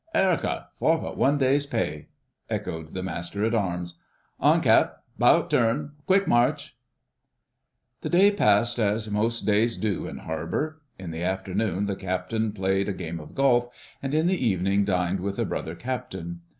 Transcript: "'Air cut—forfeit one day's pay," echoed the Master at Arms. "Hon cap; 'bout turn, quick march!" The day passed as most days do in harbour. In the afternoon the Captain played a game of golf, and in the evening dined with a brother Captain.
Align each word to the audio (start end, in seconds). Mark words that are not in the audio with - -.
"'Air 0.15 0.35
cut—forfeit 0.35 1.15
one 1.15 1.37
day's 1.37 1.67
pay," 1.67 2.07
echoed 2.49 2.87
the 2.87 3.03
Master 3.03 3.45
at 3.45 3.53
Arms. 3.53 3.99
"Hon 4.39 4.59
cap; 4.59 5.03
'bout 5.19 5.51
turn, 5.51 5.91
quick 6.07 6.25
march!" 6.27 6.75
The 8.01 8.09
day 8.09 8.31
passed 8.31 8.79
as 8.79 9.11
most 9.11 9.45
days 9.45 9.77
do 9.77 10.07
in 10.07 10.17
harbour. 10.17 10.81
In 10.97 11.11
the 11.11 11.21
afternoon 11.21 11.85
the 11.85 11.95
Captain 11.95 12.51
played 12.51 12.89
a 12.89 12.93
game 12.93 13.19
of 13.19 13.35
golf, 13.35 13.67
and 14.01 14.15
in 14.15 14.25
the 14.25 14.43
evening 14.43 14.85
dined 14.85 15.19
with 15.19 15.37
a 15.37 15.45
brother 15.45 15.75
Captain. 15.75 16.41